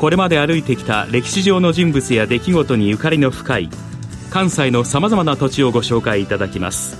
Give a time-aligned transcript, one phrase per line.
[0.00, 3.68] これまで歩いてきた歴史上の人物や出来事にゆかりの深い
[4.30, 6.96] 関西のさまざまな土地をご紹介いただきます。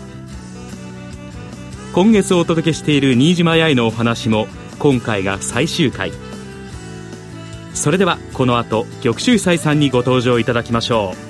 [1.95, 6.13] 今月お届けしている新島八重のお話も今回が最終回。
[7.73, 11.30] それではこの後玉州斎さんにご登場いただきましょう。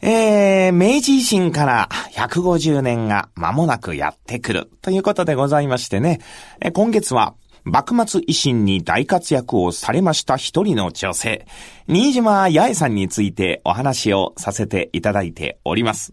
[0.00, 6.20] えー、明治維新から150年が間もなくやってくるということでございましてね、
[6.60, 11.46] え今月は幕末維新に大活躍をされました一人の女性、
[11.88, 16.12] 新島八重さんについてお話をさせていただいております。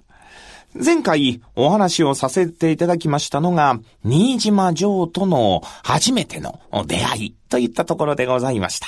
[0.73, 8.88] 前回お話をさせていただきましたのが、新島城との初めての出会いといったところでございました。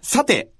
[0.00, 0.50] さて、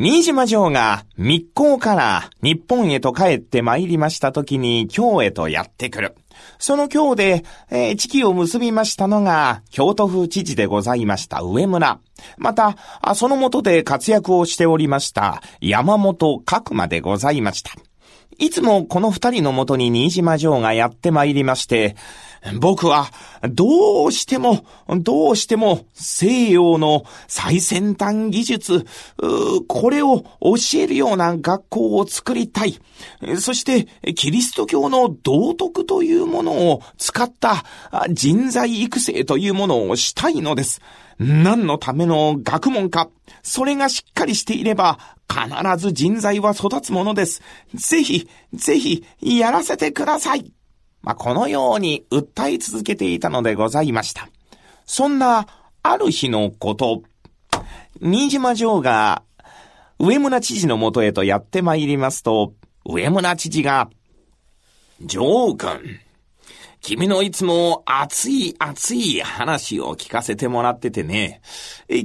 [0.00, 6.14] 新島城が密航から日本へと帰って参りました時に京へとやってくる。
[6.60, 11.98] その京で、えー、地期を結びましたのが、京都府知事でございました上村。
[12.36, 12.76] また、
[13.16, 17.72] その下で活躍をしておりました山本角馬でございました。
[18.38, 21.96] いつもこの二人のもとに新島城がやって参りまして、
[22.58, 23.10] 僕は、
[23.50, 28.86] どうしても、どうしても、西洋の最先端技術、
[29.66, 32.78] これを教えるような学校を作りたい。
[33.38, 37.64] そして、キリスト教の道徳というものを使った
[38.10, 40.80] 人材育成というものをしたいのです。
[41.18, 43.08] 何のための学問か、
[43.42, 47.42] それがしっかりしていれば、必ず人材は育つものです。
[47.74, 50.52] ぜひ、ぜひ、やらせてください。
[51.02, 54.28] まあ、このように訴え続けていたのでございました。
[54.84, 55.46] そんな、
[55.82, 57.02] ある日のこと、
[58.00, 59.22] 新島城が、
[59.98, 62.54] 上村知事のもとへとやって参りますと、
[62.84, 63.90] 上村知事が、
[65.08, 66.00] 城君、
[66.80, 71.40] 君のいつも熱い熱い話を聞かせてもらっててね、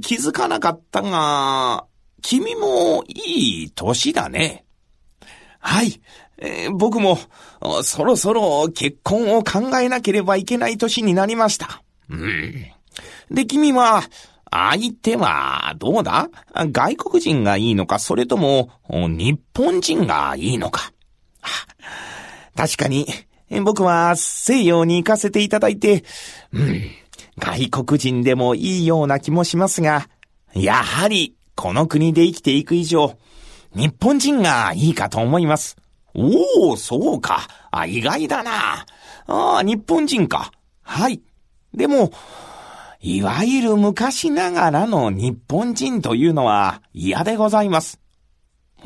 [0.02, 1.86] 気づかなかったが、
[2.22, 4.66] 君もいい歳だね。
[5.60, 6.02] はい。
[6.38, 7.20] えー、僕も、
[7.84, 11.84] そろそろ結婚を考えなければいけない年になりました。
[12.10, 12.66] うん。
[13.32, 14.04] で、君は、
[14.50, 16.30] 相手は、どうだ？
[16.54, 20.92] 外国人がいいのか、それとも、日本人がいいのか。
[22.56, 23.08] 確かに、
[23.64, 26.04] 僕は西洋に行かせていただいて、
[26.52, 26.84] うん、
[27.40, 30.08] 外国人でもいいような気もしますが、
[30.54, 33.18] やはり、この国で生きていく以上、
[33.76, 35.78] 日本人がいいかと思います。
[36.16, 37.48] おお、そうか。
[37.72, 38.86] あ、意外だな。
[39.26, 40.52] ああ、日本人か。
[40.82, 41.22] はい。
[41.74, 42.12] でも、
[43.02, 48.00] いわゆる昔ながらの日本人というのは嫌でございます。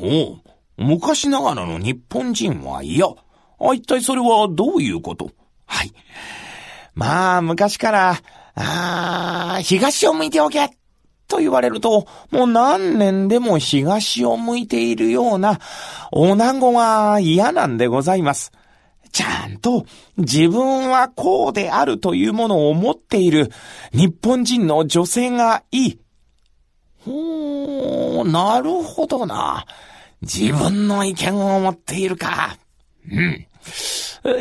[0.00, 0.40] おう、
[0.76, 3.06] 昔ながらの日本人は嫌。
[3.06, 5.30] あ、一体それはどういうこと？
[5.66, 5.92] はい。
[6.94, 8.10] まあ、昔から、
[8.54, 10.70] ああ、東を向いておけ
[11.28, 15.60] と言われると、もう何年でも東を向いているような、
[16.10, 18.50] 女子が嫌なんでございます。
[19.12, 19.86] ちゃんと
[20.16, 23.50] 自分はこうであるというものを持っている
[23.92, 26.00] 日本人の女性がいい。
[27.04, 29.64] ほー、なるほどな。
[30.22, 32.58] 自分の意見を持っているか。
[33.10, 33.46] うん。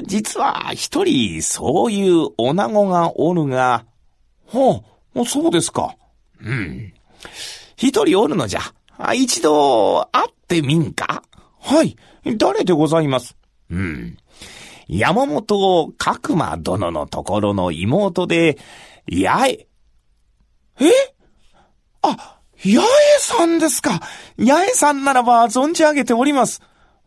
[0.05, 3.85] 実は一人そういう女子がおるが、
[4.45, 4.83] ほ
[5.15, 5.95] う、そうですか。
[6.41, 6.93] うん。
[7.75, 8.61] 一人おるのじゃ。
[9.13, 11.23] 一度、会ってみんか？
[11.59, 11.95] はい。
[12.37, 13.35] 誰でございます？
[13.69, 14.17] うん。
[14.87, 18.57] 山本角馬殿のところの妹で、
[19.09, 19.67] 八重。
[20.79, 20.91] え？
[22.01, 22.81] あ、八重
[23.19, 23.99] さんですか。
[24.37, 26.61] 八重さんならば存じ上げております。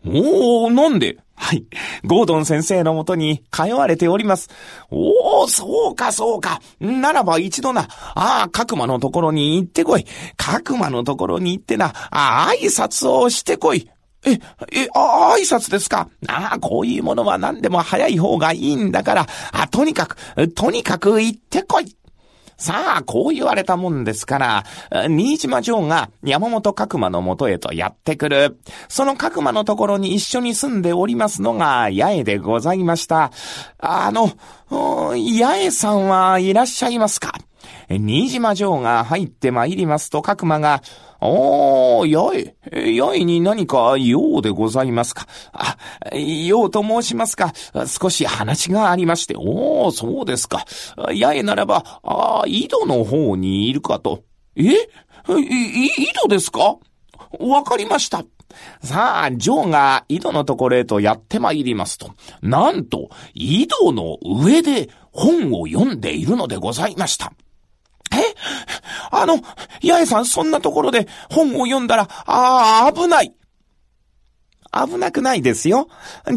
[0.05, 1.19] おー、なんで？
[1.35, 1.65] はい。
[2.05, 4.49] ゴードン先生のもとに通われております。
[4.91, 6.61] おー、そうか、そうか。
[6.81, 10.05] ならば一度な、ああ、角間のところに行ってこい。
[10.37, 13.91] 角間のところに行ってな、ああ、挨拶をしてこい。
[14.27, 16.09] え、え、あ、挨拶ですか？
[16.29, 21.97] ああ、こういうものは何でも早い方がいいんだから、あ、とにかく、とにかく行ってこい。
[22.61, 24.65] さあ、こう言われたもんですから、
[25.09, 28.61] 新島城が山本角馬のもとへとやってくる。
[28.87, 33.33] その角馬のところに一緒に住んでおりますのが、八重でございました。
[33.79, 34.31] あの、
[34.69, 37.33] 八重さんはいらっしゃいますか？
[37.89, 40.83] 新島城が入って参りますと角馬が、
[41.21, 45.27] おー、やい、やいに何か用でございますか？
[45.53, 45.77] あ、
[46.15, 47.53] 用と申しますか。
[47.87, 50.65] 少し話がありまして、おー、そうですか。
[51.13, 54.23] やえならば、あ井戸の方にいるかと。
[54.57, 54.77] え、井
[56.23, 56.77] 戸ですか？
[57.39, 58.25] わかりました。
[58.83, 67.33] さあ、ジョーが井戸のところへとやって参りますと、なんと、井戸の上で本を読んでいるのでございました。
[68.13, 68.17] え？
[69.11, 69.39] あの、
[69.83, 73.35] 八重さんそんなところで本を読んだら、ああ、危ない。
[74.73, 75.89] 危なくないですよ。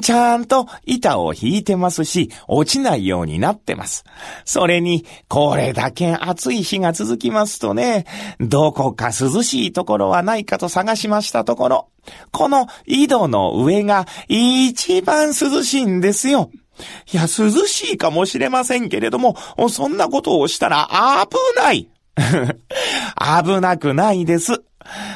[0.02, 4.06] ちゃんと板を引いてますし、落ちないようになってます。
[4.44, 8.08] それに、これだけ暑い日が続きますとね、
[8.40, 11.90] どこか涼しいところはないかと探しましたところ、
[12.31, 16.50] この井戸の上が一番涼しいんですよ。
[17.12, 19.36] いや、涼しいかもしれませんけれども、
[19.70, 20.90] そんなことをしたら
[21.30, 21.90] 危ない
[23.46, 24.64] 危なくないです。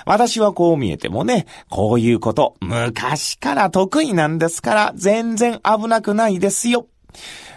[0.05, 6.87] 私はこう見えてもね、こういうこと昔から得意なんですから全然危なくないですよ。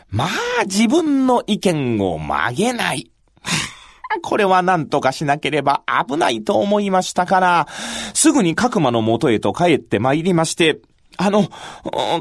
[0.09, 3.11] まあ自分の意見を曲げない。
[4.23, 7.69] これは何とかしなければ危ないと思いましたから、
[8.13, 10.81] すぐに角間の元へと帰って参りまして、
[11.17, 11.49] あの、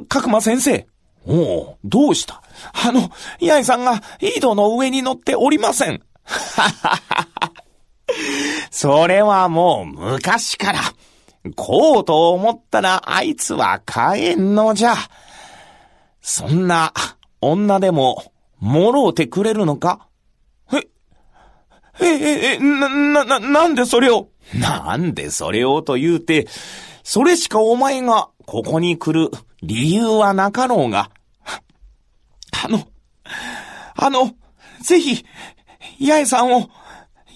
[0.08, 0.88] 角間先生、
[1.28, 2.42] おお、どうした？
[2.74, 6.02] あの、八重さんが井戸の上に乗っておりません。
[8.72, 10.80] それはもう昔から。
[11.56, 14.96] こうと思ったらあいつは帰んのじゃ。
[16.22, 16.94] そんな
[17.42, 20.08] 女でも、もろうてくれるのか？
[20.72, 20.78] え、
[22.02, 24.30] え、え、え、な、な、なんでそれを？
[24.54, 26.48] なんでそれをと言うて、
[27.04, 29.32] それしかお前がここに来る
[29.62, 31.12] 理由はなかろうが。
[32.64, 32.88] あの、
[33.96, 34.34] あの、
[34.82, 35.26] ぜひ、
[36.00, 36.70] 八重さんを、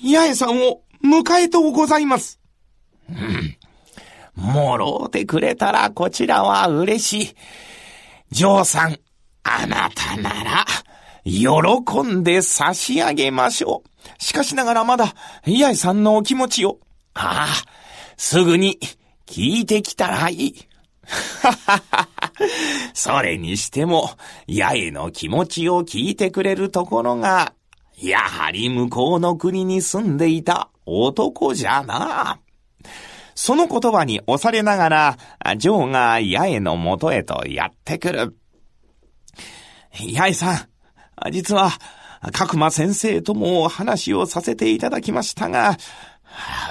[0.01, 2.39] 八重さんを迎えとうございます。
[3.09, 3.57] うん。
[4.35, 7.35] もろうてくれたらこちらは嬉しい。
[8.31, 8.97] ジョーさん、
[9.43, 10.65] あなたなら、
[11.25, 14.23] 喜んで差し上げましょう。
[14.23, 15.13] しかしながらまだ、
[15.45, 16.79] 八重さんのお気持ちを、
[17.13, 17.69] ああ、
[18.17, 18.79] すぐに
[19.27, 20.55] 聞いてきたらいい。
[22.93, 24.11] それにしても、
[24.47, 27.53] 八重の気持ちを聞いてくれるところが、
[28.01, 32.39] やはり向こうの国に住んでいた男じゃな。
[33.35, 35.17] その言葉に押されながら、
[35.57, 38.37] ジョーが八重の元へとやってくる。
[39.91, 41.71] 八重さん、実は、
[42.31, 45.77] 角間先生とも話をさせていただきましたが、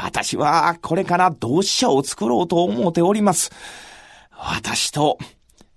[0.02, 3.50] 私はこれから同志社を作ろうと思っております。
[4.44, 5.18] 私と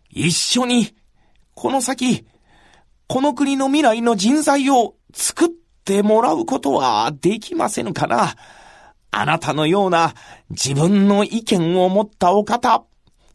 [0.09, 0.95] 一緒に、
[1.53, 2.25] この先、
[3.07, 5.49] この国の未来の人材を作っ
[5.83, 8.35] てもらうことはできませんかな。
[9.11, 10.15] あなたのような
[10.49, 12.83] 自分の意見を持ったお方、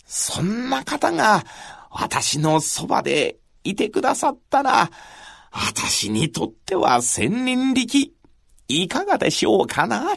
[0.04, 1.44] そんな方が
[1.90, 4.90] 私のそばでいてくださったら、
[5.52, 8.12] 私にとっては千人力、
[8.66, 10.16] いかがでしょうかな。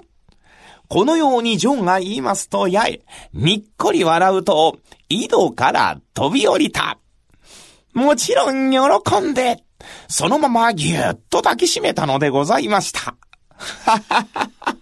[0.89, 3.01] このようにジョンが言いますと、やえ、
[3.33, 4.77] にっこり笑うと、
[5.13, 6.97] 井戸から飛び降りた。
[7.93, 9.63] もちろん喜んで、
[10.07, 13.15] そのままぎゅっと抱きしめたのでございました。
[13.57, 14.77] はははは。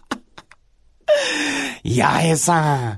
[1.83, 2.97] 八重さん、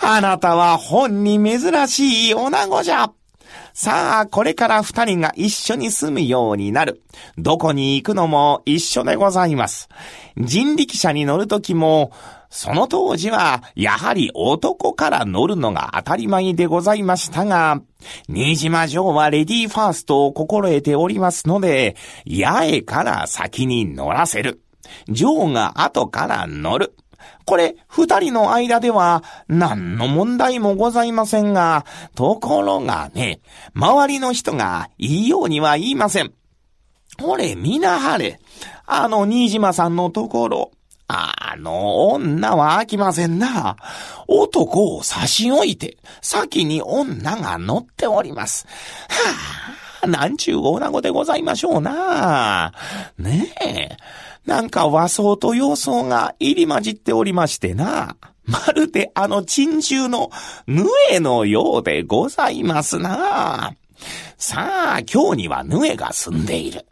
[0.00, 3.12] あなたは本に珍しい女子じゃ。
[3.74, 7.02] さあ、これから二人が一緒に住むようになる。
[7.38, 9.88] どこに行くのも一緒でございます。
[10.36, 12.12] 人力車に乗るときも、
[12.54, 17.80] その当時は、やはり男から乗るのが当たり前でございましたが、
[18.28, 24.60] 新島城はレディーファーストを心得ておりますので、八重から先に乗らせる。
[25.14, 26.94] 城が後から乗る。
[27.46, 33.40] これ、二人の間では、何の問題もございませんが、ところがね、
[33.74, 36.34] 周りの人がいいようには言いません。
[37.18, 38.38] これ、みなはれ。
[38.84, 40.70] あの、新島さんのところ、
[41.12, 43.76] あの女は飽きませんな。
[44.26, 48.66] 男を差し置いて、先に女が乗っております。
[49.08, 52.72] はあ、なんちゅう女子でございましょうな。
[53.18, 53.96] ねえ。
[54.46, 58.16] なんか和装と洋装が入り混じっておりましてな。
[58.44, 60.30] まるであの珍獣の
[60.66, 63.76] ヌエのようでございますな。
[64.36, 66.86] さあ、今日にはヌエが住んでいる。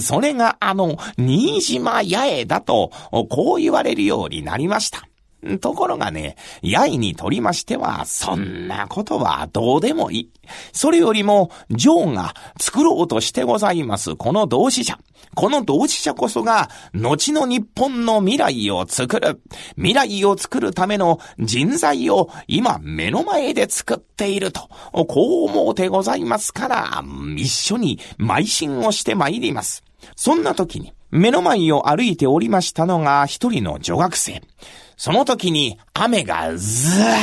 [0.00, 2.90] それがあの、新島八重だと、
[3.28, 5.08] こう言われるようになりました。
[5.60, 10.30] ところがね、八重にとりましては、そんなことはどうでもいい。
[10.72, 14.98] それよりも、ジョーが作ろうとしてございます、この同志社。
[15.34, 19.40] この同志社こそが、後の日本の未来を作る。
[19.76, 27.04] 未来を作るための人材を今目の前で作っていると、こう思うてございますから、
[27.36, 29.82] 一緒に邁進をして参ります。
[30.14, 34.42] そんな時に、目の前を歩いておりましたのが一人の女学生。
[34.96, 37.16] その時に雨がずーっ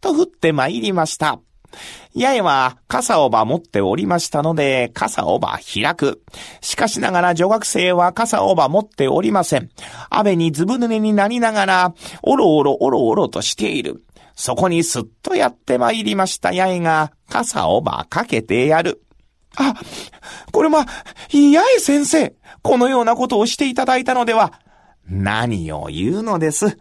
[0.00, 1.40] と降って参りました。
[2.16, 6.22] 八重は傘をば持っておりましたので、傘をば開く。
[6.60, 9.70] しかしながら女学生は傘をば持っておりません。
[10.10, 14.04] 雨にずぶ濡れになりながら、おろおろおろおろとしている。
[14.36, 19.03] そこにすっとやって参りました八重が、傘をばかけてやる。
[19.56, 19.74] あ、
[20.52, 20.84] これま、
[21.30, 24.60] 八重先生、このようなことをしていただいたのでは、
[25.06, 26.78] 何を言うのです。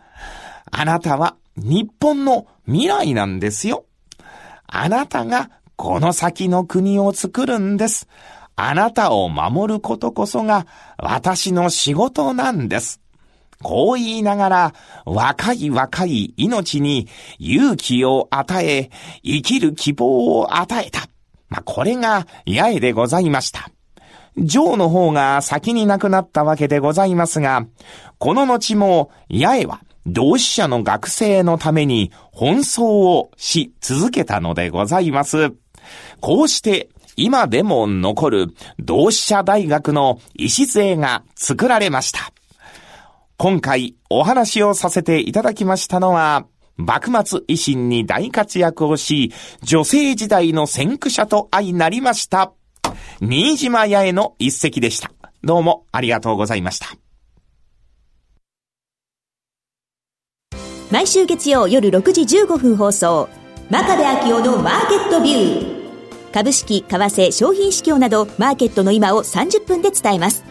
[0.71, 3.85] あなたは日本の未来なんですよ。
[4.65, 8.07] あなたがこの先の国を作るんです。
[8.55, 10.65] あなたを守ることこそが
[10.97, 13.01] 私の仕事なんです。
[13.61, 14.73] こう言いながら、
[15.05, 17.07] 若い若い命に
[17.39, 18.89] 勇気を与え、
[19.23, 21.07] 生きる希望を与えた。
[21.49, 23.69] まあ、これが八重でございました。
[24.37, 27.67] ジョーの方が先に亡くなったわけでございますが、
[28.17, 35.53] この後も八重は同志社の学生のために奔走をし続けたのでございます。
[36.19, 38.47] こうして今でも残る
[38.79, 42.33] 同志社大学の礎が作られました。
[43.37, 46.45] 今回お話をさせていただきましたのは、
[46.77, 52.53] 幕末維新に大活躍をし、女性時代の先駆者と相なりました。
[53.19, 55.11] 新島屋への一席でした。
[55.43, 56.87] どうもありがとうございました。
[60.91, 63.29] 毎週月曜夜6時15分放送、
[63.69, 65.83] 真壁昭夫のマーケットビュー。
[66.31, 70.43] 株式、為替、商品市況など、マーケットの今を30分で伝えます。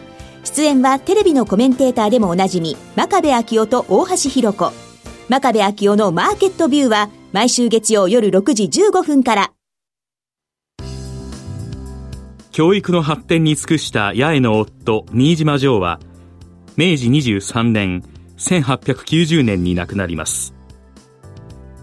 [0.43, 4.92] 出演はテレビのコメンテーターでもおなじみ、真壁昭夫と大橋弘子。
[5.33, 9.51] 真壁昭夫のマーケットビューは、毎週月曜夜6時15分から。
[12.51, 15.99] 教育の発展に尽くした八重の夫、新島城は、
[16.77, 18.03] 明治23年、
[18.37, 20.53] 1890年に亡くなります。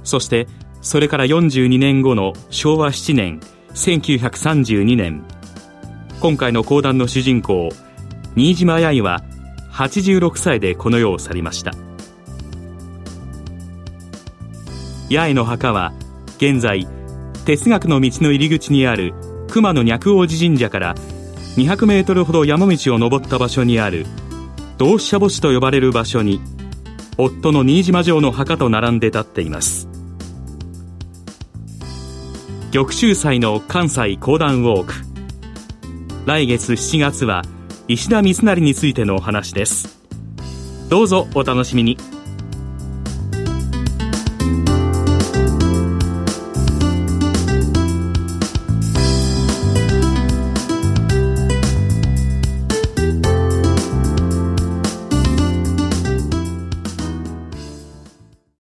[0.04, 0.46] そして、
[0.80, 3.40] それから42年後の昭和7年、
[3.74, 5.24] 1932年、
[6.20, 7.70] 今回の講談の主人公、
[8.36, 9.24] 新島八重は
[9.72, 11.89] 86歳でこの世を去りました。
[15.10, 15.92] 八重の墓は、
[16.36, 16.86] 現在、
[17.44, 19.12] 哲学の道の入り口にある
[19.48, 20.94] 熊野脈王子神社から
[21.56, 24.06] 200メートルほど山道を登った場所にある
[24.78, 26.40] 同志社墓地と呼ばれる場所に
[27.18, 29.88] 夫の新島城の墓と並んで立っています。
[32.72, 34.94] 玉州祭の関西講談ウォーク。
[36.24, 37.42] 来月7月は
[37.88, 40.00] 石田三成についてのお話です。
[40.88, 42.09] どうぞお楽しみに。